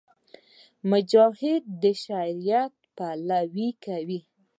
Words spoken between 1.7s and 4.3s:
د شریعت پلوۍ کوي.